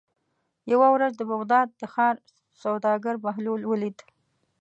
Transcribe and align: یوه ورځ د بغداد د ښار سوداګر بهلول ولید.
یوه 0.71 0.87
ورځ 0.95 1.13
د 1.17 1.21
بغداد 1.31 1.67
د 1.81 1.83
ښار 1.93 2.15
سوداګر 2.61 3.15
بهلول 3.25 3.61
ولید. 3.65 3.97